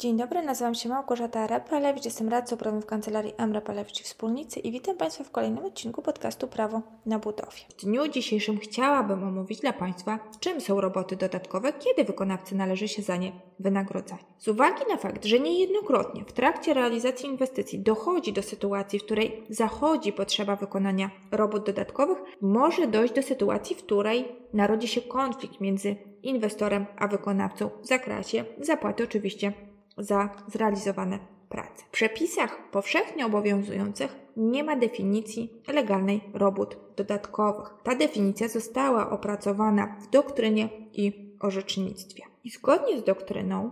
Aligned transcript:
Dzień 0.00 0.16
dobry, 0.16 0.42
nazywam 0.42 0.74
się 0.74 0.88
Małgorzata 0.88 1.46
Repalewicz, 1.46 2.04
jestem 2.04 2.28
radcą 2.28 2.56
prawnym 2.56 2.82
w 2.82 2.86
kancelarii 2.86 3.32
M. 3.36 3.52
Repalewicz 3.52 4.00
i 4.00 4.04
Wspólnicy 4.04 4.60
i 4.60 4.72
witam 4.72 4.96
Państwa 4.96 5.24
w 5.24 5.30
kolejnym 5.30 5.64
odcinku 5.64 6.02
podcastu 6.02 6.48
Prawo 6.48 6.82
na 7.06 7.18
budowie. 7.18 7.58
W 7.68 7.84
dniu 7.84 8.08
dzisiejszym 8.08 8.58
chciałabym 8.58 9.24
omówić 9.24 9.60
dla 9.60 9.72
Państwa, 9.72 10.18
czym 10.40 10.60
są 10.60 10.80
roboty 10.80 11.16
dodatkowe, 11.16 11.72
kiedy 11.72 12.04
wykonawcy 12.04 12.54
należy 12.54 12.88
się 12.88 13.02
za 13.02 13.16
nie 13.16 13.32
wynagrodzać. 13.58 14.20
Z 14.38 14.48
uwagi 14.48 14.82
na 14.88 14.96
fakt, 14.96 15.24
że 15.24 15.40
niejednokrotnie 15.40 16.24
w 16.24 16.32
trakcie 16.32 16.74
realizacji 16.74 17.28
inwestycji 17.28 17.80
dochodzi 17.80 18.32
do 18.32 18.42
sytuacji, 18.42 18.98
w 18.98 19.04
której 19.04 19.42
zachodzi 19.50 20.12
potrzeba 20.12 20.56
wykonania 20.56 21.10
robót 21.30 21.66
dodatkowych, 21.66 22.18
może 22.40 22.86
dojść 22.86 23.14
do 23.14 23.22
sytuacji, 23.22 23.76
w 23.76 23.82
której 23.82 24.28
narodzi 24.52 24.88
się 24.88 25.02
konflikt 25.02 25.60
między 25.60 25.96
inwestorem 26.22 26.86
a 26.96 27.08
wykonawcą 27.08 27.70
w 27.82 27.86
zakresie 27.86 28.44
zapłaty 28.60 29.04
oczywiście 29.04 29.67
za 29.98 30.30
zrealizowane 30.46 31.18
prace. 31.48 31.84
W 31.84 31.90
przepisach 31.90 32.70
powszechnie 32.70 33.26
obowiązujących 33.26 34.16
nie 34.36 34.64
ma 34.64 34.76
definicji 34.76 35.62
legalnej 35.68 36.20
robót 36.34 36.76
dodatkowych. 36.96 37.74
Ta 37.82 37.94
definicja 37.94 38.48
została 38.48 39.10
opracowana 39.10 39.96
w 40.00 40.10
doktrynie 40.10 40.68
i 40.92 41.32
orzecznictwie. 41.40 42.22
I 42.44 42.50
zgodnie 42.50 42.98
z 42.98 43.04
doktryną 43.04 43.70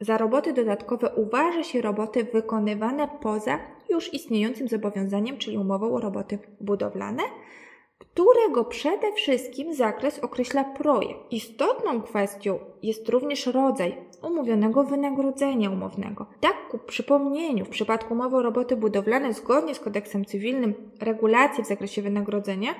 za 0.00 0.18
roboty 0.18 0.52
dodatkowe 0.52 1.14
uważa 1.14 1.62
się 1.62 1.80
roboty 1.80 2.24
wykonywane 2.24 3.08
poza 3.20 3.58
już 3.88 4.14
istniejącym 4.14 4.68
zobowiązaniem, 4.68 5.38
czyli 5.38 5.58
umową 5.58 5.94
o 5.94 6.00
roboty 6.00 6.38
budowlane, 6.60 7.22
którego 7.98 8.64
przede 8.64 9.12
wszystkim 9.12 9.74
zakres 9.74 10.18
określa 10.18 10.64
projekt. 10.64 11.20
Istotną 11.30 12.02
kwestią 12.02 12.58
jest 12.82 13.08
również 13.08 13.46
rodzaj 13.46 13.96
umówionego 14.22 14.84
wynagrodzenia 14.84 15.70
umownego. 15.70 16.26
Tak, 16.40 16.68
ku 16.70 16.78
przypomnieniu, 16.78 17.64
w 17.64 17.68
przypadku 17.68 18.14
umowy 18.14 18.36
o 18.36 18.42
roboty 18.42 18.76
budowlane 18.76 19.32
zgodnie 19.32 19.74
z 19.74 19.80
kodeksem 19.80 20.24
cywilnym 20.24 20.74
regulacje 21.00 21.64
w 21.64 21.66
zakresie 21.66 22.02
wynagrodzenia 22.02 22.74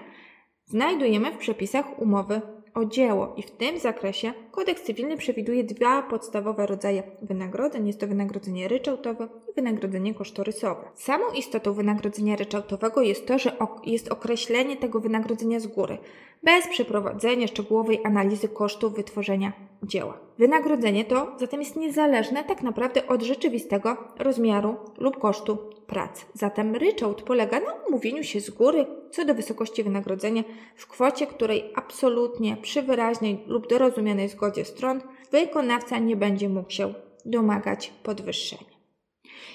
znajdujemy 0.64 1.32
w 1.32 1.38
przepisach 1.38 1.98
umowy 1.98 2.40
o 2.74 2.84
dzieło 2.84 3.34
i 3.36 3.42
w 3.42 3.50
tym 3.50 3.78
zakresie 3.78 4.32
kodeks 4.50 4.82
cywilny 4.82 5.16
przewiduje 5.16 5.64
dwa 5.64 6.02
podstawowe 6.02 6.66
rodzaje 6.66 7.02
wynagrodzeń. 7.22 7.86
Jest 7.86 8.00
to 8.00 8.06
wynagrodzenie 8.06 8.68
ryczałtowe 8.68 9.28
i 9.50 9.52
wynagrodzenie 9.52 10.14
kosztorysowe. 10.14 10.88
Samą 10.94 11.32
istotą 11.32 11.72
wynagrodzenia 11.72 12.36
ryczałtowego 12.36 13.02
jest 13.02 13.26
to, 13.26 13.38
że 13.38 13.56
jest 13.84 14.08
określenie 14.08 14.76
tego 14.76 15.00
wynagrodzenia 15.00 15.60
z 15.60 15.66
góry, 15.66 15.98
bez 16.44 16.68
przeprowadzenia 16.68 17.46
szczegółowej 17.46 18.00
analizy 18.04 18.48
kosztów 18.48 18.94
wytworzenia 18.94 19.52
dzieła. 19.82 20.18
Wynagrodzenie 20.38 21.04
to 21.04 21.32
zatem 21.38 21.60
jest 21.60 21.76
niezależne 21.76 22.44
tak 22.44 22.62
naprawdę 22.62 23.06
od 23.06 23.22
rzeczywistego 23.22 23.96
rozmiaru 24.18 24.76
lub 24.98 25.18
kosztu 25.18 25.58
pracy. 25.86 26.24
Zatem 26.34 26.74
ryczałt 26.74 27.22
polega 27.22 27.60
na 27.60 27.72
umówieniu 27.88 28.24
się 28.24 28.40
z 28.40 28.50
góry 28.50 28.86
co 29.10 29.24
do 29.24 29.34
wysokości 29.34 29.82
wynagrodzenia 29.82 30.42
w 30.76 30.86
kwocie, 30.86 31.26
której 31.26 31.72
absolutnie 31.74 32.56
przy 32.56 32.82
wyraźnej 32.82 33.44
lub 33.46 33.68
dorozumianej 33.68 34.28
zgodzie 34.28 34.64
stron 34.64 35.00
wykonawca 35.30 35.98
nie 35.98 36.16
będzie 36.16 36.48
mógł 36.48 36.70
się 36.70 36.94
domagać 37.24 37.92
podwyższenia. 38.02 38.74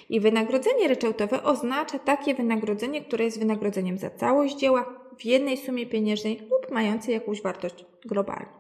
I 0.10 0.20
wynagrodzenie 0.20 0.88
ryczałtowe 0.88 1.44
oznacza 1.44 2.00
takie 2.00 2.34
wynagrodzenie, 2.36 3.02
które 3.02 3.26
jest 3.26 3.40
wynagrodzeniem 3.40 3.98
za 3.98 4.10
całość 4.10 4.56
dzieła 4.56 5.09
w 5.20 5.26
jednej 5.26 5.58
sumie 5.58 5.86
pieniężnej 5.86 6.40
lub 6.52 6.72
mającej 6.72 7.14
jakąś 7.14 7.42
wartość 7.42 7.86
globalną. 8.06 8.60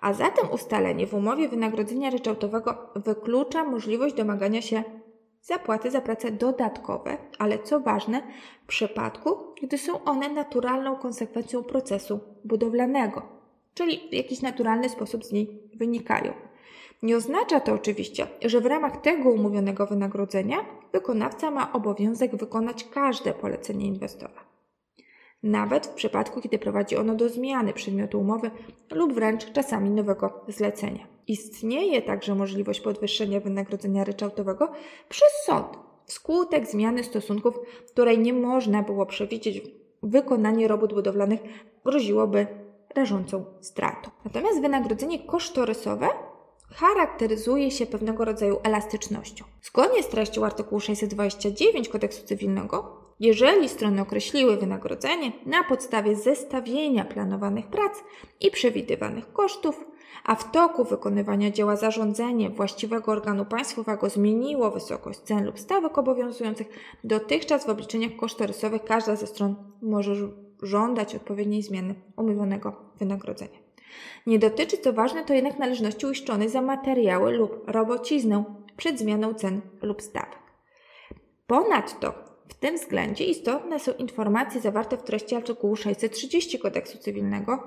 A 0.00 0.12
zatem 0.12 0.50
ustalenie 0.50 1.06
w 1.06 1.14
umowie 1.14 1.48
wynagrodzenia 1.48 2.10
ryczałtowego 2.10 2.90
wyklucza 2.96 3.64
możliwość 3.64 4.14
domagania 4.14 4.62
się 4.62 4.82
zapłaty 5.42 5.90
za 5.90 6.00
prace 6.00 6.30
dodatkowe, 6.30 7.16
ale 7.38 7.58
co 7.58 7.80
ważne, 7.80 8.22
w 8.64 8.66
przypadku, 8.66 9.36
gdy 9.62 9.78
są 9.78 10.04
one 10.04 10.28
naturalną 10.28 10.96
konsekwencją 10.96 11.62
procesu 11.62 12.20
budowlanego, 12.44 13.22
czyli 13.74 14.08
w 14.10 14.12
jakiś 14.12 14.42
naturalny 14.42 14.88
sposób 14.88 15.24
z 15.24 15.32
niej 15.32 15.62
wynikają. 15.74 16.32
Nie 17.02 17.16
oznacza 17.16 17.60
to 17.60 17.72
oczywiście, 17.72 18.26
że 18.44 18.60
w 18.60 18.66
ramach 18.66 19.00
tego 19.00 19.30
umówionego 19.30 19.86
wynagrodzenia 19.86 20.56
wykonawca 20.92 21.50
ma 21.50 21.72
obowiązek 21.72 22.36
wykonać 22.36 22.84
każde 22.84 23.34
polecenie 23.34 23.86
inwestora 23.86 24.49
nawet 25.42 25.86
w 25.86 25.94
przypadku, 25.94 26.40
kiedy 26.40 26.58
prowadzi 26.58 26.96
ono 26.96 27.14
do 27.14 27.28
zmiany 27.28 27.72
przedmiotu 27.72 28.20
umowy 28.20 28.50
lub 28.92 29.12
wręcz 29.12 29.52
czasami 29.52 29.90
nowego 29.90 30.44
zlecenia. 30.48 31.06
Istnieje 31.26 32.02
także 32.02 32.34
możliwość 32.34 32.80
podwyższenia 32.80 33.40
wynagrodzenia 33.40 34.04
ryczałtowego 34.04 34.72
przez 35.08 35.28
sąd 35.46 35.66
wskutek 36.04 36.66
zmiany 36.66 37.04
stosunków, 37.04 37.54
której 37.92 38.18
nie 38.18 38.32
można 38.32 38.82
było 38.82 39.06
przewidzieć. 39.06 39.62
Wykonanie 40.02 40.68
robót 40.68 40.94
budowlanych 40.94 41.40
groziłoby 41.84 42.46
rażącą 42.94 43.44
stratą. 43.60 44.10
Natomiast 44.24 44.60
wynagrodzenie 44.60 45.18
kosztorysowe 45.18 46.08
charakteryzuje 46.70 47.70
się 47.70 47.86
pewnego 47.86 48.24
rodzaju 48.24 48.58
elastycznością. 48.62 49.44
Zgodnie 49.62 50.02
z 50.02 50.08
treścią 50.08 50.44
artykułu 50.44 50.80
629 50.80 51.88
kodeksu 51.88 52.26
cywilnego 52.26 52.99
jeżeli 53.20 53.68
strony 53.68 54.02
określiły 54.02 54.56
wynagrodzenie 54.56 55.32
na 55.46 55.64
podstawie 55.64 56.16
zestawienia 56.16 57.04
planowanych 57.04 57.66
prac 57.66 57.92
i 58.40 58.50
przewidywanych 58.50 59.32
kosztów, 59.32 59.84
a 60.24 60.34
w 60.34 60.50
toku 60.50 60.84
wykonywania 60.84 61.50
dzieła 61.50 61.76
zarządzenie 61.76 62.50
właściwego 62.50 63.12
organu 63.12 63.44
państwowego 63.44 64.10
zmieniło 64.10 64.70
wysokość 64.70 65.20
cen 65.20 65.46
lub 65.46 65.58
stawek 65.58 65.98
obowiązujących, 65.98 66.68
dotychczas 67.04 67.66
w 67.66 67.68
obliczeniach 67.68 68.16
kosztorysowych 68.16 68.84
każda 68.84 69.16
ze 69.16 69.26
stron 69.26 69.54
może 69.82 70.14
żądać 70.62 71.14
odpowiedniej 71.14 71.62
zmiany 71.62 71.94
umówionego 72.16 72.76
wynagrodzenia. 72.98 73.58
Nie 74.26 74.38
dotyczy, 74.38 74.92
ważne, 74.92 75.24
to 75.24 75.34
jednak 75.34 75.58
należności 75.58 76.06
uiszczonej 76.06 76.48
za 76.48 76.62
materiały 76.62 77.32
lub 77.32 77.68
robociznę 77.68 78.44
przed 78.76 78.98
zmianą 78.98 79.34
cen 79.34 79.60
lub 79.82 80.02
stawek. 80.02 80.38
Ponadto 81.46 82.29
w 82.50 82.54
tym 82.54 82.76
względzie 82.76 83.24
istotne 83.24 83.80
są 83.80 83.92
informacje 83.92 84.60
zawarte 84.60 84.96
w 84.96 85.02
treści 85.02 85.34
artykułu 85.34 85.76
630 85.76 86.58
kodeksu 86.58 86.98
cywilnego, 86.98 87.62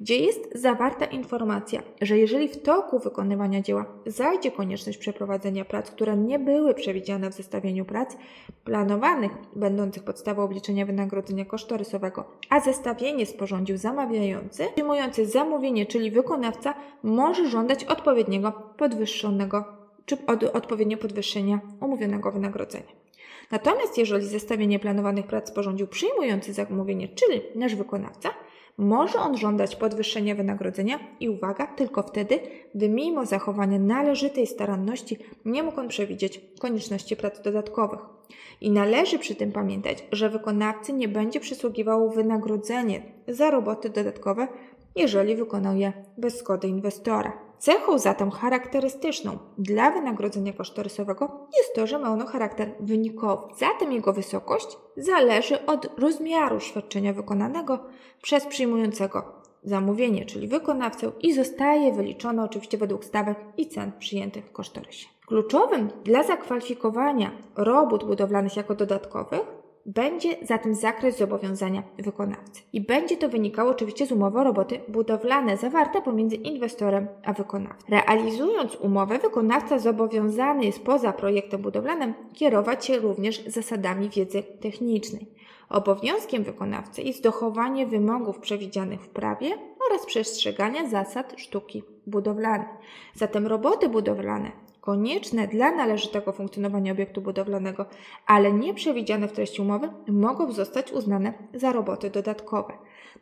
gdzie 0.00 0.16
jest 0.16 0.48
zawarta 0.54 1.04
informacja, 1.04 1.82
że 2.00 2.18
jeżeli 2.18 2.48
w 2.48 2.62
toku 2.62 2.98
wykonywania 2.98 3.60
dzieła 3.60 3.84
zajdzie 4.06 4.50
konieczność 4.50 4.98
przeprowadzenia 4.98 5.64
prac, 5.64 5.90
które 5.90 6.16
nie 6.16 6.38
były 6.38 6.74
przewidziane 6.74 7.30
w 7.30 7.34
zestawieniu 7.34 7.84
prac 7.84 8.16
planowanych, 8.64 9.32
będących 9.56 10.04
podstawą 10.04 10.42
obliczenia 10.42 10.86
wynagrodzenia 10.86 11.44
kosztorysowego, 11.44 12.24
a 12.50 12.60
zestawienie 12.60 13.26
sporządził 13.26 13.76
zamawiający, 13.76 14.66
przyjmujący 14.72 15.26
zamówienie, 15.26 15.86
czyli 15.86 16.10
wykonawca, 16.10 16.74
może 17.02 17.48
żądać 17.48 17.84
odpowiedniego 17.84 18.52
podwyższonego 18.76 19.64
czy 20.06 20.26
od, 20.26 20.42
odpowiednio 20.44 20.96
podwyższenia 20.96 21.60
umówionego 21.80 22.32
wynagrodzenia. 22.32 23.01
Natomiast 23.52 23.98
jeżeli 23.98 24.26
zestawienie 24.26 24.78
planowanych 24.78 25.26
prac 25.26 25.48
sporządził 25.48 25.86
przyjmujący 25.86 26.52
zamówienie, 26.52 27.08
czyli 27.08 27.40
nasz 27.54 27.74
wykonawca, 27.74 28.30
może 28.78 29.18
on 29.18 29.36
żądać 29.36 29.76
podwyższenia 29.76 30.34
wynagrodzenia 30.34 30.98
i 31.20 31.28
uwaga, 31.28 31.66
tylko 31.66 32.02
wtedy, 32.02 32.38
gdy 32.74 32.88
mimo 32.88 33.26
zachowania 33.26 33.78
należytej 33.78 34.46
staranności 34.46 35.18
nie 35.44 35.62
mógł 35.62 35.80
on 35.80 35.88
przewidzieć 35.88 36.40
konieczności 36.58 37.16
prac 37.16 37.42
dodatkowych. 37.42 38.00
I 38.60 38.70
należy 38.70 39.18
przy 39.18 39.34
tym 39.34 39.52
pamiętać, 39.52 40.04
że 40.12 40.30
wykonawcy 40.30 40.92
nie 40.92 41.08
będzie 41.08 41.40
przysługiwało 41.40 42.10
wynagrodzenie 42.10 43.02
za 43.28 43.50
roboty 43.50 43.90
dodatkowe, 43.90 44.48
jeżeli 44.96 45.36
wykonał 45.36 45.76
je 45.76 45.92
bez 46.18 46.38
zgody 46.38 46.68
inwestora. 46.68 47.51
Cechą 47.62 47.98
zatem 47.98 48.30
charakterystyczną 48.30 49.38
dla 49.58 49.90
wynagrodzenia 49.90 50.52
kosztorysowego 50.52 51.46
jest 51.56 51.74
to, 51.74 51.86
że 51.86 51.98
ma 51.98 52.10
ono 52.10 52.26
charakter 52.26 52.74
wynikowy. 52.80 53.54
Zatem 53.58 53.92
jego 53.92 54.12
wysokość 54.12 54.78
zależy 54.96 55.66
od 55.66 55.98
rozmiaru 55.98 56.60
świadczenia 56.60 57.12
wykonanego 57.12 57.78
przez 58.22 58.46
przyjmującego 58.46 59.42
zamówienie, 59.64 60.24
czyli 60.24 60.48
wykonawcę 60.48 61.12
i 61.20 61.34
zostaje 61.34 61.92
wyliczone 61.92 62.44
oczywiście 62.44 62.78
według 62.78 63.04
stawek 63.04 63.38
i 63.56 63.68
cen 63.68 63.92
przyjętych 63.98 64.46
w 64.46 64.52
kosztorysie. 64.52 65.08
Kluczowym 65.26 65.90
dla 66.04 66.22
zakwalifikowania 66.22 67.30
robót 67.56 68.04
budowlanych 68.04 68.56
jako 68.56 68.74
dodatkowych 68.74 69.61
będzie 69.86 70.36
zatem 70.42 70.74
zakres 70.74 71.18
zobowiązania 71.18 71.82
wykonawcy. 71.98 72.62
I 72.72 72.80
będzie 72.80 73.16
to 73.16 73.28
wynikało 73.28 73.70
oczywiście 73.70 74.06
z 74.06 74.12
umowy 74.12 74.38
o 74.38 74.44
roboty 74.44 74.80
budowlane 74.88 75.56
zawarte 75.56 76.02
pomiędzy 76.02 76.36
inwestorem 76.36 77.08
a 77.24 77.32
wykonawcą. 77.32 77.86
Realizując 77.88 78.76
umowę, 78.76 79.18
wykonawca 79.18 79.78
zobowiązany 79.78 80.64
jest 80.64 80.82
poza 80.84 81.12
projektem 81.12 81.62
budowlanym 81.62 82.14
kierować 82.32 82.86
się 82.86 82.98
również 82.98 83.46
zasadami 83.46 84.10
wiedzy 84.10 84.42
technicznej. 84.42 85.26
Obowiązkiem 85.68 86.42
wykonawcy 86.42 87.02
jest 87.02 87.22
dochowanie 87.22 87.86
wymogów 87.86 88.38
przewidzianych 88.38 89.00
w 89.00 89.08
prawie 89.08 89.50
oraz 89.90 90.06
przestrzegania 90.06 90.88
zasad 90.88 91.34
sztuki 91.36 91.82
budowlanej. 92.06 92.66
Zatem 93.14 93.46
roboty 93.46 93.88
budowlane 93.88 94.52
konieczne 94.82 95.48
dla 95.48 95.70
należytego 95.70 96.32
funkcjonowania 96.32 96.92
obiektu 96.92 97.20
budowlanego, 97.20 97.86
ale 98.26 98.52
nie 98.52 98.74
przewidziane 98.74 99.28
w 99.28 99.32
treści 99.32 99.62
umowy, 99.62 99.88
mogą 100.08 100.52
zostać 100.52 100.92
uznane 100.92 101.32
za 101.54 101.72
roboty 101.72 102.10
dodatkowe. 102.10 102.72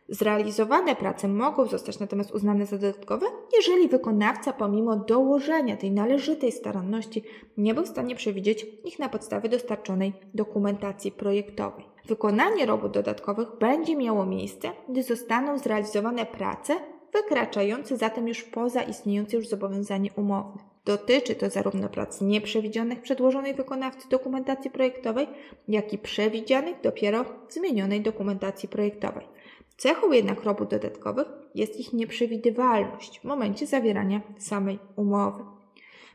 Zrealizowane 0.08 0.96
prace 0.96 1.28
mogą 1.28 1.66
zostać 1.66 1.98
natomiast 1.98 2.30
uznane 2.30 2.66
za 2.66 2.78
dodatkowe, 2.78 3.26
jeżeli 3.56 3.88
wykonawca 3.88 4.52
pomimo 4.52 4.96
dołożenia 4.96 5.76
tej 5.76 5.90
należytej 5.90 6.52
staranności 6.52 7.22
nie 7.56 7.74
był 7.74 7.84
w 7.84 7.88
stanie 7.88 8.14
przewidzieć 8.14 8.66
ich 8.84 8.98
na 8.98 9.08
podstawie 9.08 9.48
dostarczonej 9.48 10.12
dokumentacji 10.34 11.12
projektowej. 11.12 11.84
Wykonanie 12.06 12.66
robót 12.66 12.92
dodatkowych 12.92 13.48
będzie 13.60 13.96
miało 13.96 14.26
miejsce, 14.26 14.70
gdy 14.88 15.02
zostaną 15.02 15.58
zrealizowane 15.58 16.26
prace 16.26 16.76
wykraczające 17.12 17.96
zatem 17.96 18.28
już 18.28 18.42
poza 18.42 18.82
istniejące 18.82 19.36
już 19.36 19.48
zobowiązanie 19.48 20.10
umowne. 20.16 20.69
Dotyczy 20.84 21.34
to 21.34 21.50
zarówno 21.50 21.88
prac 21.88 22.20
nieprzewidzianych 22.20 23.00
przedłożonej 23.00 23.54
wykonawcy 23.54 24.08
dokumentacji 24.08 24.70
projektowej, 24.70 25.26
jak 25.68 25.92
i 25.92 25.98
przewidzianych 25.98 26.80
dopiero 26.82 27.24
w 27.24 27.52
zmienionej 27.52 28.00
dokumentacji 28.00 28.68
projektowej. 28.68 29.26
Cechą 29.76 30.12
jednak 30.12 30.44
robót 30.44 30.70
dodatkowych 30.70 31.26
jest 31.54 31.80
ich 31.80 31.92
nieprzewidywalność 31.92 33.20
w 33.20 33.24
momencie 33.24 33.66
zawierania 33.66 34.20
samej 34.38 34.78
umowy. 34.96 35.44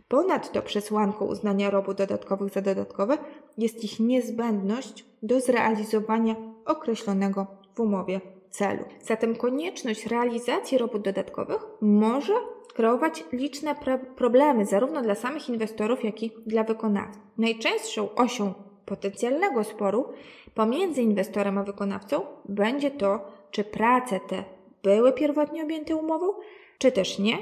Ponadto 0.07 0.61
przesłanką 0.61 1.25
uznania 1.25 1.69
robót 1.69 1.97
dodatkowych 1.97 2.53
za 2.53 2.61
dodatkowe 2.61 3.17
jest 3.57 3.83
ich 3.83 3.99
niezbędność 3.99 5.05
do 5.23 5.41
zrealizowania 5.41 6.35
określonego 6.65 7.47
w 7.75 7.79
umowie 7.79 8.21
celu. 8.49 8.83
Zatem 9.01 9.35
konieczność 9.35 10.05
realizacji 10.05 10.77
robót 10.77 11.01
dodatkowych 11.01 11.61
może 11.81 12.33
kreować 12.75 13.23
liczne 13.31 13.75
problemy 14.15 14.65
zarówno 14.65 15.01
dla 15.01 15.15
samych 15.15 15.49
inwestorów, 15.49 16.03
jak 16.03 16.23
i 16.23 16.31
dla 16.45 16.63
wykonawców. 16.63 17.21
Najczęstszą 17.37 18.15
osią 18.15 18.53
potencjalnego 18.85 19.63
sporu 19.63 20.05
pomiędzy 20.53 21.01
inwestorem 21.01 21.57
a 21.57 21.63
wykonawcą 21.63 22.21
będzie 22.49 22.91
to, 22.91 23.31
czy 23.51 23.63
prace 23.63 24.19
te 24.19 24.43
były 24.83 25.13
pierwotnie 25.13 25.63
objęte 25.63 25.95
umową, 25.95 26.33
czy 26.77 26.91
też 26.91 27.19
nie, 27.19 27.37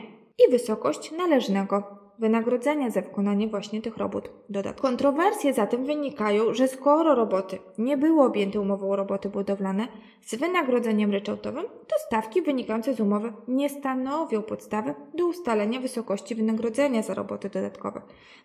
i 0.48 0.52
wysokość 0.52 1.12
należnego 1.12 2.03
wynagrodzenia 2.20 2.90
za 2.90 3.02
wykonanie 3.02 3.48
właśnie 3.48 3.82
tych 3.82 3.98
robót 3.98 4.30
dodatkowych. 4.50 4.92
Kontrowersje 4.92 5.54
zatem 5.54 5.86
wynikają, 5.86 6.54
że 6.54 6.68
skoro 6.68 7.16
roboty 7.16 7.60
nie 7.78 7.98
były 7.98 8.24
objęte 8.24 8.60
umową 8.60 8.96
roboty 8.96 9.30
budowlane 9.30 9.88
z 10.22 10.36
wynagrodzeniem 10.36 11.12
ryczałtowym, 11.12 11.64
to 11.64 11.96
stawki 12.08 12.42
wynikające 12.42 12.94
z 12.94 13.00
umowy 13.00 13.34
nie 13.48 13.70
stanowią 13.70 14.42
podstawy 14.42 14.94
do 15.14 15.26
ustalenia 15.26 15.80
wysokości 15.80 16.36
wynagrodzenia 16.36 17.02
za 17.02 17.14
roboty 17.14 17.50
dodatkowe. 17.50 18.02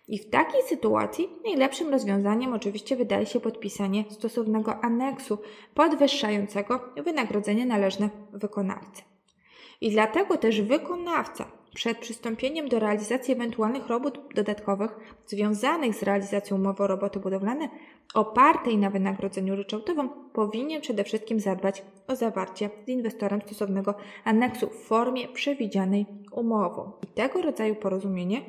I 0.07 0.19
w 0.19 0.29
takiej 0.29 0.61
sytuacji 0.61 1.29
najlepszym 1.45 1.89
rozwiązaniem 1.89 2.53
oczywiście 2.53 2.95
wydaje 2.95 3.25
się 3.25 3.39
podpisanie 3.39 4.03
stosownego 4.09 4.83
aneksu 4.83 5.37
podwyższającego 5.73 6.79
wynagrodzenie 7.03 7.65
należne 7.65 8.09
wykonawcy. 8.33 9.01
I 9.81 9.91
dlatego 9.91 10.37
też 10.37 10.61
wykonawca 10.61 11.58
przed 11.73 11.97
przystąpieniem 11.97 12.69
do 12.69 12.79
realizacji 12.79 13.33
ewentualnych 13.33 13.87
robót 13.87 14.19
dodatkowych 14.35 14.97
związanych 15.25 15.95
z 15.95 16.03
realizacją 16.03 16.57
umowy 16.57 16.83
o 16.83 16.87
roboty 16.87 17.19
budowlane 17.19 17.69
opartej 18.13 18.77
na 18.77 18.89
wynagrodzeniu 18.89 19.55
ryczałtowym 19.55 20.09
powinien 20.33 20.81
przede 20.81 21.03
wszystkim 21.03 21.39
zadbać 21.39 21.83
o 22.07 22.15
zawarcie 22.15 22.69
z 22.85 22.89
inwestorem 22.89 23.41
stosownego 23.41 23.93
aneksu 24.23 24.69
w 24.69 24.83
formie 24.87 25.27
przewidzianej 25.27 26.05
umową. 26.31 26.91
I 27.03 27.07
tego 27.07 27.41
rodzaju 27.41 27.75
porozumienie 27.75 28.41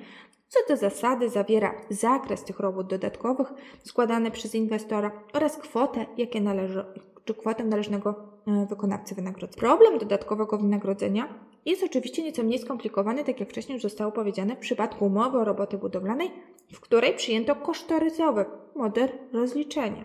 co 0.51 0.59
do 0.69 0.77
zasady 0.77 1.29
zawiera 1.29 1.75
zakres 1.91 2.45
tych 2.45 2.61
robót 2.61 2.87
dodatkowych 2.87 3.53
składane 3.85 4.31
przez 4.31 4.55
inwestora 4.55 5.11
oraz 5.33 5.57
kwotę, 5.57 6.07
jakie 6.17 6.41
należy, 6.41 6.85
czy 7.25 7.35
kwotę 7.35 7.65
należnego 7.65 8.15
e, 8.47 8.67
wykonawcy 8.67 9.15
wynagrodzenia. 9.15 9.61
Problem 9.61 9.99
dodatkowego 9.99 10.59
wynagrodzenia 10.59 11.29
jest 11.67 11.83
oczywiście 11.83 12.23
nieco 12.23 12.43
mniej 12.43 12.59
skomplikowany, 12.59 13.25
tak 13.25 13.41
jak 13.41 13.49
wcześniej 13.49 13.75
już 13.75 13.83
zostało 13.83 14.13
powiedziane, 14.13 14.57
w 14.57 14.59
przypadku 14.59 15.05
umowy 15.05 15.39
o 15.39 15.45
roboty 15.45 15.79
budowlanej, 15.79 16.31
w 16.73 16.81
której 16.81 17.15
przyjęto 17.15 17.57
kosztorysowy 17.57 18.45
model 18.75 19.09
rozliczenia. 19.33 20.05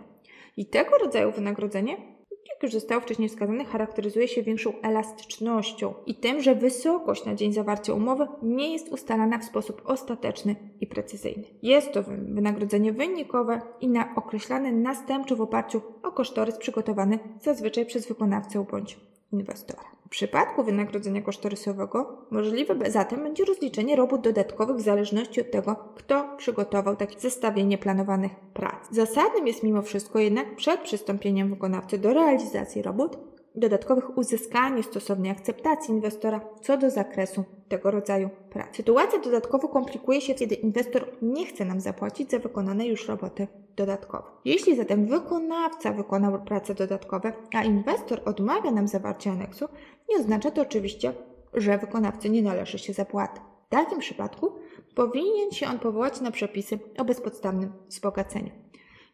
I 0.57 0.66
tego 0.66 0.98
rodzaju 0.98 1.31
wynagrodzenie 1.31 2.16
jak 2.56 2.63
już 2.63 2.72
zostało 2.72 3.02
wcześniej 3.02 3.30
wskazane, 3.30 3.66
charakteryzuje 3.66 4.28
się 4.28 4.44
większą 4.44 4.81
elastycznością 4.81 5.94
i 6.06 6.16
tym, 6.16 6.42
że 6.42 6.56
wysokość 6.56 7.25
na 7.25 7.36
dzień 7.36 7.54
zawarcia 7.54 7.94
umowy 7.94 8.28
nie 8.44 8.74
jest 8.74 8.90
ustalana 8.90 9.38
w 9.38 9.46
sposób 9.46 9.81
ostateczny 9.86 10.56
i 10.81 10.88
precyzyjny. 10.88 11.44
Jest 11.63 11.92
to 11.92 12.04
wynagrodzenie 12.04 12.94
wynikowe 12.94 13.62
i 13.81 13.88
na 13.88 14.16
określane 14.16 14.72
następczo 14.72 15.36
w 15.36 15.42
oparciu 15.42 15.81
o 16.04 16.12
kosztorys 16.12 16.57
przygotowany 16.57 17.19
zazwyczaj 17.42 17.86
przez 17.86 18.07
wykonawcę 18.07 18.66
bądź 18.72 19.00
inwestora. 19.31 19.94
W 20.06 20.10
przypadku 20.10 20.63
wynagrodzenia 20.63 21.22
kosztorysowego 21.22 22.18
możliwe 22.31 22.92
zatem 22.92 23.24
będzie 23.24 23.46
rozliczenie 23.46 23.96
robót 23.96 24.22
dodatkowych 24.22 24.78
w 24.78 24.81
zależności 24.81 25.42
od 25.42 25.52
tego, 25.52 25.75
kto 25.96 26.36
przygotował 26.38 26.96
takie 26.96 27.19
zestawienie 27.19 27.78
planowanych 27.78 28.31
prac. 28.54 28.88
Zasadnym 28.92 29.48
jest 29.48 29.63
mimo 29.63 29.81
wszystko 29.81 30.19
jednak 30.19 30.56
przed 30.56 30.81
przystąpieniem 30.81 31.50
wykonawcy 31.50 31.98
do 31.98 32.13
realizacji 32.13 32.81
robót 32.81 33.18
dodatkowych 33.57 34.18
uzyskanie 34.18 34.84
stosownej 34.84 35.31
akceptacji 35.31 35.94
inwestora 35.94 36.42
co 36.62 36.78
do 36.78 36.90
zakresu 36.90 37.44
tego 37.68 37.92
rodzaju 37.92 38.30
prac. 38.50 38.75
Sytuacja 38.75 39.19
dodatkowo 39.19 39.68
komplikuje 39.68 40.22
się, 40.22 40.34
kiedy 40.34 40.56
inwestor 40.56 41.07
nie 41.22 41.46
chce 41.46 41.66
nam 41.66 41.80
zapłacić 41.80 42.31
za 42.31 42.40
wykonane 42.40 42.88
już 42.88 43.07
roboty 43.07 43.48
dodatkowe. 43.75 44.24
Jeśli 44.46 44.75
zatem 44.75 45.06
wykonawca 45.06 45.92
wykonał 45.92 46.42
prace 46.42 46.75
dodatkowe, 46.75 47.34
a 47.54 47.63
inwestor 47.63 48.22
odmawia 48.25 48.72
nam 48.72 48.88
zawarcia 48.88 49.31
aneksu, 49.31 49.66
nie 50.10 50.18
oznacza 50.18 50.52
to 50.52 50.62
oczywiście, 50.62 51.13
że 51.54 51.78
wykonawcy 51.78 52.30
nie 52.30 52.42
należy 52.42 52.80
się 52.80 52.94
zapłata. 52.94 53.42
W 53.68 53.69
takim 53.69 54.00
przypadku 54.00 54.52
powinien 54.96 55.52
się 55.52 55.68
on 55.68 55.80
powołać 55.80 56.22
na 56.22 56.31
przepisy 56.31 56.80
o 56.98 57.06
bezpodstawnym 57.06 57.72
wzbogaceniu. 57.88 58.52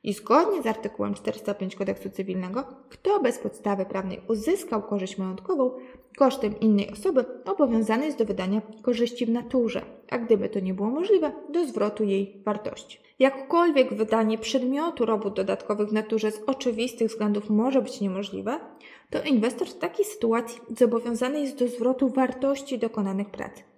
I 0.04 0.14
zgodnie 0.14 0.62
z 0.62 0.66
artykułem 0.68 1.14
405 1.14 1.76
kodeksu 1.76 2.10
cywilnego, 2.10 2.64
kto 2.90 3.20
bez 3.20 3.40
podstawy 3.40 3.86
prawnej 3.86 4.22
uzyskał 4.28 4.82
korzyść 4.82 5.18
majątkową 5.18 5.72
kosztem 6.18 6.60
innej 6.60 6.92
osoby, 6.92 7.26
obowiązany 7.46 8.06
jest 8.06 8.18
do 8.18 8.26
wydania 8.26 8.62
korzyści 8.82 9.26
w 9.26 9.30
naturze, 9.30 9.82
a 10.10 10.18
gdyby 10.18 10.50
to 10.50 10.60
nie 10.60 10.74
było 10.74 10.90
możliwe, 10.90 11.32
do 11.50 11.68
zwrotu 11.68 12.04
jej 12.04 12.42
wartości. 12.46 13.00
Jakkolwiek 13.20 13.94
wydanie 13.94 14.38
przedmiotu 14.38 15.06
robót 15.06 15.34
dodatkowych 15.34 15.90
w 15.90 15.94
naturze 15.94 16.32
z 16.32 16.42
oczywistych 16.46 17.08
względów 17.08 17.50
może 17.50 17.82
być 17.82 18.02
niemożliwe, 18.02 18.60
to 19.10 19.24
inwestor 19.24 19.68
w 19.68 19.78
takiej 19.78 20.06
sytuacji 20.06 20.62
zobowiązany 20.78 21.42
jest 21.42 21.58
do 21.58 21.68
zwrotu 21.68 22.10
wartości 22.10 22.80
dokonanych 22.80 23.30
prac. 23.30 23.71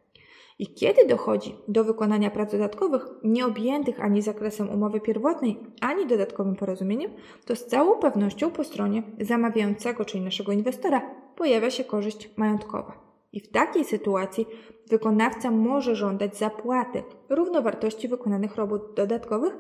I 0.60 0.74
kiedy 0.74 1.06
dochodzi 1.06 1.56
do 1.68 1.84
wykonania 1.84 2.32
prac 2.32 2.52
dodatkowych, 2.52 3.06
nieobjętych 3.24 4.00
ani 4.00 4.22
zakresem 4.22 4.70
umowy 4.70 5.02
pierwotnej, 5.02 5.60
ani 5.82 6.08
dodatkowym 6.08 6.56
porozumieniem, 6.56 7.12
to 7.46 7.56
z 7.56 7.66
całą 7.66 8.00
pewnością 8.00 8.52
po 8.52 8.64
stronie 8.64 9.04
zamawiającego, 9.22 10.06
czyli 10.06 10.24
naszego 10.24 10.52
inwestora, 10.52 11.02
pojawia 11.36 11.72
się 11.72 11.84
korzyść 11.84 12.30
majątkowa. 12.38 13.04
I 13.34 13.40
w 13.40 13.52
takiej 13.52 13.86
sytuacji 13.86 14.46
wykonawca 14.90 15.52
może 15.52 15.96
żądać 15.96 16.38
zapłaty 16.38 17.04
równowartości 17.30 18.08
wykonanych 18.08 18.56
robót 18.56 18.94
dodatkowych 18.96 19.58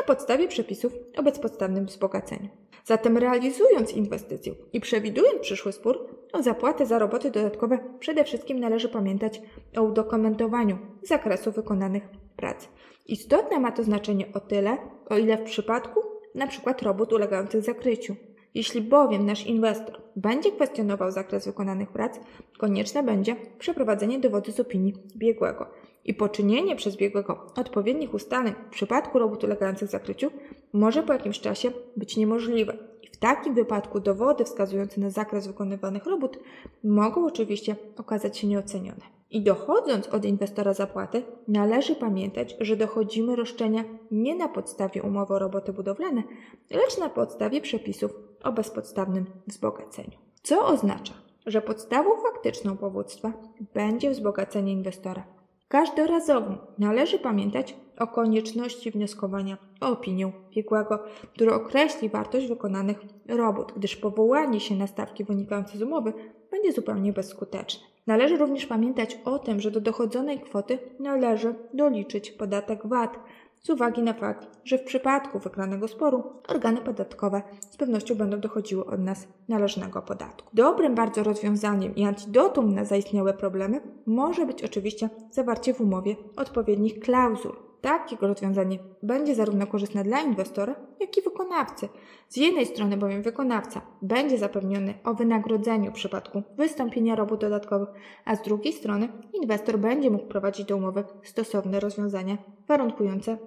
na 0.00 0.06
podstawie 0.06 0.48
przepisów 0.48 0.92
o 1.16 1.22
bezpodstawnym 1.22 1.86
wzbogaceniu. 1.86 2.48
Zatem 2.84 3.18
realizując 3.18 3.92
inwestycję 3.92 4.54
i 4.72 4.80
przewidując 4.80 5.40
przyszły 5.40 5.72
spór 5.72 6.06
o 6.32 6.42
zapłatę 6.42 6.86
za 6.86 6.98
roboty 6.98 7.30
dodatkowe, 7.30 7.78
przede 7.98 8.24
wszystkim 8.24 8.60
należy 8.60 8.88
pamiętać 8.88 9.42
o 9.76 9.82
udokumentowaniu 9.82 10.78
zakresu 11.02 11.52
wykonanych 11.52 12.02
prac. 12.36 12.68
Istotne 13.06 13.60
ma 13.60 13.72
to 13.72 13.82
znaczenie 13.82 14.26
o 14.34 14.40
tyle, 14.40 14.76
o 15.08 15.18
ile 15.18 15.36
w 15.36 15.42
przypadku 15.42 16.00
np. 16.34 16.74
robót 16.82 17.12
ulegających 17.12 17.62
zakryciu. 17.62 18.16
Jeśli 18.54 18.80
bowiem 18.80 19.26
nasz 19.26 19.46
inwestor 19.46 20.00
będzie 20.16 20.52
kwestionował 20.52 21.10
zakres 21.10 21.46
wykonanych 21.46 21.88
prac, 21.88 22.20
konieczne 22.58 23.02
będzie 23.02 23.36
przeprowadzenie 23.58 24.18
dowodu 24.18 24.52
z 24.52 24.60
opinii 24.60 24.94
biegłego 25.16 25.66
i 26.04 26.14
poczynienie 26.14 26.76
przez 26.76 26.96
biegłego 26.96 27.46
odpowiednich 27.56 28.14
ustaleń 28.14 28.54
w 28.66 28.70
przypadku 28.70 29.18
robót 29.18 29.44
ulegających 29.44 29.88
zakryciu 29.88 30.30
może 30.72 31.02
po 31.02 31.12
jakimś 31.12 31.40
czasie 31.40 31.70
być 31.96 32.16
niemożliwe. 32.16 32.76
W 33.12 33.16
takim 33.16 33.54
wypadku 33.54 34.00
dowody 34.00 34.44
wskazujące 34.44 35.00
na 35.00 35.10
zakres 35.10 35.46
wykonywanych 35.46 36.06
robót 36.06 36.38
mogą 36.84 37.26
oczywiście 37.26 37.76
okazać 37.96 38.38
się 38.38 38.46
nieocenione. 38.46 39.18
I 39.30 39.42
dochodząc 39.42 40.08
od 40.08 40.24
inwestora 40.24 40.74
zapłaty, 40.74 41.22
należy 41.48 41.94
pamiętać, 41.94 42.56
że 42.60 42.76
dochodzimy 42.76 43.36
roszczenia 43.36 43.84
nie 44.10 44.34
na 44.34 44.48
podstawie 44.48 45.02
umowy 45.02 45.34
o 45.34 45.38
roboty 45.38 45.72
budowlane, 45.72 46.22
lecz 46.70 46.98
na 46.98 47.08
podstawie 47.08 47.60
przepisów 47.60 48.27
o 48.44 48.52
bezpodstawnym 48.52 49.26
wzbogaceniu. 49.46 50.18
Co 50.42 50.66
oznacza, 50.66 51.14
że 51.46 51.62
podstawą 51.62 52.10
faktyczną 52.22 52.76
powództwa 52.76 53.32
będzie 53.74 54.10
wzbogacenie 54.10 54.72
inwestora 54.72 55.38
Każdorazowo 55.68 56.54
należy 56.78 57.18
pamiętać 57.18 57.76
o 57.98 58.06
konieczności 58.06 58.90
wnioskowania 58.90 59.56
o 59.80 59.88
opinię 59.88 60.32
biegłego, 60.50 60.98
który 61.34 61.54
określi 61.54 62.08
wartość 62.08 62.46
wykonanych 62.46 63.00
robót, 63.28 63.72
gdyż 63.76 63.96
powołanie 63.96 64.60
się 64.60 64.74
na 64.74 64.86
stawki 64.86 65.24
wynikające 65.24 65.78
z 65.78 65.82
umowy 65.82 66.12
będzie 66.50 66.72
zupełnie 66.72 67.12
bezskuteczne. 67.12 67.86
Należy 68.06 68.36
również 68.36 68.66
pamiętać 68.66 69.18
o 69.24 69.38
tym, 69.38 69.60
że 69.60 69.70
do 69.70 69.80
dochodzonej 69.80 70.40
kwoty 70.40 70.78
należy 71.00 71.54
doliczyć 71.74 72.30
podatek 72.30 72.86
VAT, 72.86 73.18
z 73.62 73.70
uwagi 73.70 74.02
na 74.02 74.12
fakt, 74.12 74.48
że 74.64 74.78
w 74.78 74.84
przypadku 74.84 75.38
wygranego 75.38 75.88
sporu 75.88 76.22
organy 76.48 76.80
podatkowe 76.80 77.42
z 77.70 77.76
pewnością 77.76 78.14
będą 78.14 78.40
dochodziły 78.40 78.86
od 78.86 79.00
nas 79.00 79.26
należnego 79.48 80.02
podatku. 80.02 80.48
Dobrym 80.52 80.94
bardzo 80.94 81.22
rozwiązaniem 81.22 81.94
i 81.96 82.04
antidotum 82.04 82.74
na 82.74 82.84
zaistniałe 82.84 83.34
problemy 83.34 83.80
może 84.06 84.46
być 84.46 84.64
oczywiście 84.64 85.10
zawarcie 85.30 85.74
w 85.74 85.80
umowie 85.80 86.16
odpowiednich 86.36 87.00
klauzul. 87.00 87.67
Takie 87.88 88.16
rozwiązanie 88.20 88.78
będzie 89.02 89.34
zarówno 89.34 89.66
korzystne 89.66 90.04
dla 90.04 90.20
inwestora, 90.20 90.74
jak 91.00 91.18
i 91.18 91.22
wykonawcy. 91.22 91.88
Z 92.28 92.36
jednej 92.36 92.66
strony 92.66 92.96
bowiem 92.96 93.22
wykonawca 93.22 93.80
będzie 94.02 94.38
zapewniony 94.38 94.94
o 95.04 95.14
wynagrodzeniu 95.14 95.90
w 95.90 95.94
przypadku 95.94 96.42
wystąpienia 96.56 97.16
robót 97.16 97.40
dodatkowych, 97.40 97.88
a 98.24 98.36
z 98.36 98.42
drugiej 98.42 98.72
strony 98.72 99.08
inwestor 99.32 99.78
będzie 99.78 100.10
mógł 100.10 100.26
prowadzić 100.26 100.66
do 100.66 100.76
umowy 100.76 101.04
stosowne 101.22 101.80
rozwiązania 101.80 102.36
warunkujące 102.66 103.38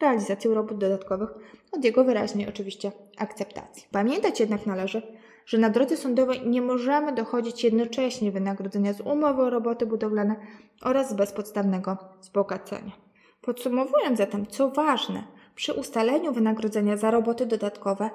realizację 0.00 0.54
robót 0.54 0.78
dodatkowych 0.78 1.30
od 1.72 1.84
jego 1.84 2.04
wyraźnej 2.04 2.48
oczywiście 2.48 2.92
akceptacji. 3.16 3.86
Pamiętać 3.92 4.40
jednak 4.40 4.66
należy, 4.66 5.02
że 5.46 5.58
na 5.58 5.70
drodze 5.70 5.96
sądowej 5.96 6.48
nie 6.48 6.62
możemy 6.62 7.12
dochodzić 7.12 7.64
jednocześnie 7.64 8.32
wynagrodzenia 8.32 8.92
z 8.92 9.00
umowy 9.00 9.42
o 9.42 9.50
roboty 9.50 9.86
budowlane 9.86 10.36
oraz 10.82 11.10
z 11.10 11.14
bezpodstawnego 11.14 11.96
wzbogacenia. 12.20 13.07
Podsumowując 13.48 14.18
zatem, 14.18 14.46
co 14.46 14.70
ważne, 14.70 15.22
przy 15.54 15.72
ustaleniu 15.72 16.32
wynagrodzenia 16.32 16.96
za 16.96 17.10
roboty 17.10 17.46
dodatkowe 17.46 18.10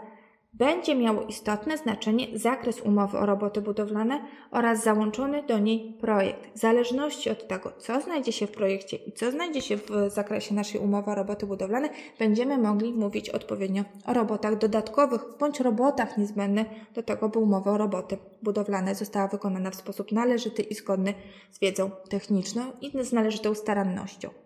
będzie 0.54 0.96
miało 0.96 1.22
istotne 1.22 1.78
znaczenie 1.78 2.28
zakres 2.34 2.82
umowy 2.82 3.18
o 3.18 3.26
roboty 3.26 3.62
budowlane 3.62 4.20
oraz 4.52 4.84
załączony 4.84 5.44
do 5.44 5.60
niej 5.60 5.98
projekt. 6.02 6.56
W 6.56 6.60
zależności 6.60 7.30
od 7.30 7.48
tego, 7.48 7.72
co 7.78 8.02
znajdzie 8.02 8.32
się 8.32 8.48
w 8.48 8.52
projekcie 8.52 8.98
i 8.98 9.12
co 9.12 9.32
znajdzie 9.32 9.62
się 9.62 9.78
w 9.78 9.90
zakresie 10.08 10.56
naszej 10.56 10.82
umowy 10.82 11.12
o 11.12 11.16
roboty 11.16 11.46
budowlane, 11.46 11.90
będziemy 12.20 12.58
mogli 12.58 12.94
mówić 12.94 13.30
odpowiednio 13.30 13.84
o 14.06 14.14
robotach 14.14 14.58
dodatkowych 14.58 15.22
bądź 15.40 15.60
robotach 15.60 16.18
niezbędnych 16.18 16.68
do 16.94 17.04
tego, 17.04 17.30
by 17.30 17.40
umowa 17.40 17.72
o 17.72 17.78
roboty 17.78 18.18
budowlane 18.44 18.96
została 18.96 19.28
wykonana 19.28 19.72
w 19.72 19.76
sposób 19.76 20.12
należyty 20.12 20.62
i 20.62 20.76
zgodny 20.76 21.14
z 21.52 21.60
wiedzą 21.60 21.92
techniczną 22.10 22.62
i 22.82 23.04
z 23.04 23.14
należytą 23.14 23.56
starannością. 23.56 24.43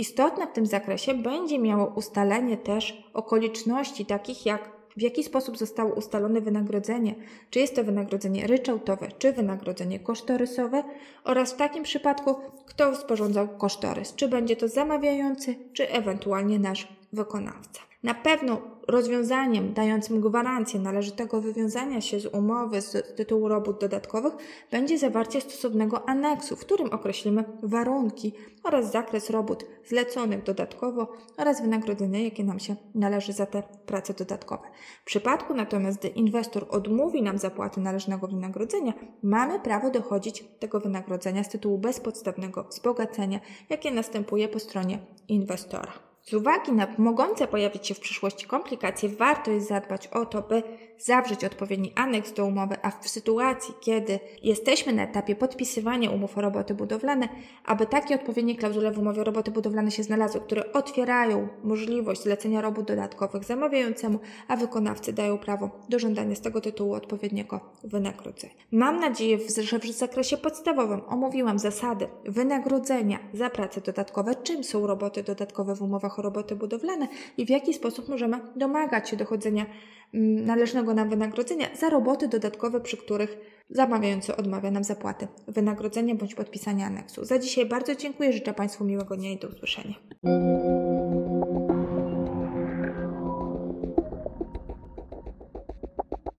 Istotne 0.00 0.46
w 0.46 0.52
tym 0.52 0.66
zakresie 0.66 1.14
będzie 1.14 1.58
miało 1.58 1.86
ustalenie 1.86 2.56
też 2.56 3.04
okoliczności 3.14 4.06
takich 4.06 4.46
jak 4.46 4.70
w 4.96 5.02
jaki 5.02 5.24
sposób 5.24 5.58
zostało 5.58 5.94
ustalone 5.94 6.40
wynagrodzenie, 6.40 7.14
czy 7.50 7.58
jest 7.58 7.76
to 7.76 7.84
wynagrodzenie 7.84 8.46
ryczałtowe, 8.46 9.08
czy 9.18 9.32
wynagrodzenie 9.32 9.98
kosztorysowe 9.98 10.84
oraz 11.24 11.52
w 11.52 11.56
takim 11.56 11.82
przypadku, 11.82 12.34
kto 12.66 12.96
sporządzał 12.96 13.48
kosztorys, 13.48 14.14
czy 14.14 14.28
będzie 14.28 14.56
to 14.56 14.68
zamawiający, 14.68 15.54
czy 15.72 15.90
ewentualnie 15.90 16.58
nasz 16.58 16.88
wykonawca. 17.12 17.80
Na 18.02 18.14
pewno 18.14 18.60
rozwiązaniem 18.88 19.72
dającym 19.74 20.20
gwarancję 20.20 20.80
należytego 20.80 21.40
wywiązania 21.40 22.00
się 22.00 22.20
z 22.20 22.26
umowy 22.26 22.80
z 22.80 23.16
tytułu 23.16 23.48
robót 23.48 23.80
dodatkowych 23.80 24.32
będzie 24.70 24.98
zawarcie 24.98 25.40
stosownego 25.40 26.08
aneksu, 26.08 26.56
w 26.56 26.60
którym 26.60 26.92
określimy 26.92 27.44
warunki 27.62 28.32
oraz 28.64 28.92
zakres 28.92 29.30
robót 29.30 29.64
zleconych 29.84 30.42
dodatkowo 30.42 31.12
oraz 31.36 31.62
wynagrodzenia, 31.62 32.20
jakie 32.20 32.44
nam 32.44 32.60
się 32.60 32.76
należy 32.94 33.32
za 33.32 33.46
te 33.46 33.62
prace 33.86 34.14
dodatkowe. 34.14 34.68
W 35.02 35.04
przypadku 35.04 35.54
natomiast, 35.54 35.98
gdy 35.98 36.08
inwestor 36.08 36.66
odmówi 36.70 37.22
nam 37.22 37.38
zapłaty 37.38 37.80
należnego 37.80 38.28
wynagrodzenia, 38.28 38.92
mamy 39.22 39.60
prawo 39.60 39.90
dochodzić 39.90 40.44
tego 40.58 40.80
wynagrodzenia 40.80 41.44
z 41.44 41.48
tytułu 41.48 41.78
bezpodstawnego 41.78 42.64
wzbogacenia, 42.64 43.40
jakie 43.70 43.90
następuje 43.90 44.48
po 44.48 44.58
stronie 44.58 44.98
inwestora. 45.28 46.09
Z 46.30 46.34
uwagi 46.34 46.72
na 46.72 46.86
mogące 46.98 47.48
pojawić 47.48 47.86
się 47.86 47.94
w 47.94 48.00
przyszłości 48.00 48.46
komplikacje, 48.46 49.08
warto 49.08 49.50
jest 49.50 49.68
zadbać 49.68 50.06
o 50.06 50.26
to, 50.26 50.42
by 50.42 50.62
zawrzeć 50.98 51.44
odpowiedni 51.44 51.92
aneks 51.96 52.32
do 52.32 52.46
umowy, 52.46 52.76
a 52.82 52.90
w 52.90 53.08
sytuacji, 53.08 53.74
kiedy 53.80 54.18
jesteśmy 54.42 54.92
na 54.92 55.02
etapie 55.02 55.36
podpisywania 55.36 56.10
umów 56.10 56.38
o 56.38 56.40
roboty 56.40 56.74
budowlane, 56.74 57.28
aby 57.64 57.86
takie 57.86 58.14
odpowiednie 58.14 58.56
klauzule 58.56 58.92
w 58.92 58.98
umowie 58.98 59.20
o 59.20 59.24
roboty 59.24 59.50
budowlane 59.50 59.90
się 59.90 60.02
znalazły, 60.02 60.40
które 60.40 60.72
otwierają 60.72 61.48
możliwość 61.64 62.22
zlecenia 62.22 62.60
robót 62.60 62.86
dodatkowych 62.86 63.44
zamawiającemu, 63.44 64.18
a 64.48 64.56
wykonawcy 64.56 65.12
dają 65.12 65.38
prawo 65.38 65.70
do 65.88 65.98
żądania 65.98 66.34
z 66.34 66.40
tego 66.40 66.60
tytułu 66.60 66.94
odpowiedniego 66.94 67.60
wynagrodzenia. 67.84 68.54
Mam 68.72 69.00
nadzieję, 69.00 69.38
że 69.60 69.78
w 69.78 69.86
zakresie 69.86 70.36
podstawowym 70.36 71.00
omówiłam 71.08 71.58
zasady 71.58 72.08
wynagrodzenia 72.24 73.18
za 73.32 73.50
prace 73.50 73.80
dodatkowe, 73.80 74.34
czym 74.34 74.64
są 74.64 74.86
roboty 74.86 75.22
dodatkowe 75.22 75.74
w 75.74 75.82
umowach 75.82 76.18
o 76.20 76.22
roboty 76.22 76.56
budowlane 76.56 77.08
i 77.38 77.46
w 77.46 77.50
jaki 77.50 77.74
sposób 77.74 78.08
możemy 78.08 78.38
domagać 78.56 79.08
się 79.08 79.16
dochodzenia 79.16 79.66
mm, 80.14 80.46
należnego 80.46 80.94
nam 80.94 81.10
wynagrodzenia 81.10 81.66
za 81.74 81.90
roboty 81.90 82.28
dodatkowe, 82.28 82.80
przy 82.80 82.96
których 82.96 83.38
zamawiający 83.70 84.36
odmawia 84.36 84.70
nam 84.70 84.84
zapłaty 84.84 85.28
wynagrodzenia 85.48 86.14
bądź 86.14 86.34
podpisania 86.34 86.86
aneksu. 86.86 87.24
Za 87.24 87.38
dzisiaj 87.38 87.66
bardzo 87.66 87.94
dziękuję, 87.94 88.32
życzę 88.32 88.54
Państwu 88.54 88.84
miłego 88.84 89.16
dnia 89.16 89.30
i 89.30 89.38
do 89.38 89.48
usłyszenia. 89.48 89.94